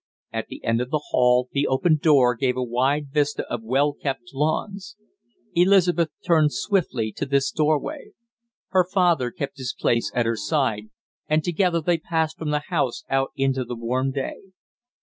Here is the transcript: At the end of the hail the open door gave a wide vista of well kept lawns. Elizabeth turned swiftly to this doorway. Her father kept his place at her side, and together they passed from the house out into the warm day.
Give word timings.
At 0.33 0.47
the 0.47 0.63
end 0.63 0.81
of 0.81 0.89
the 0.89 1.03
hail 1.11 1.47
the 1.51 1.67
open 1.67 1.97
door 1.97 2.33
gave 2.33 2.57
a 2.57 2.63
wide 2.63 3.11
vista 3.11 3.43
of 3.53 3.61
well 3.61 3.93
kept 3.93 4.33
lawns. 4.33 4.95
Elizabeth 5.53 6.09
turned 6.25 6.53
swiftly 6.53 7.11
to 7.11 7.25
this 7.27 7.51
doorway. 7.51 8.13
Her 8.69 8.83
father 8.91 9.29
kept 9.29 9.59
his 9.59 9.75
place 9.79 10.11
at 10.15 10.25
her 10.25 10.35
side, 10.35 10.89
and 11.27 11.43
together 11.43 11.81
they 11.81 11.99
passed 11.99 12.39
from 12.39 12.49
the 12.49 12.63
house 12.69 13.03
out 13.11 13.29
into 13.35 13.63
the 13.63 13.75
warm 13.75 14.09
day. 14.11 14.37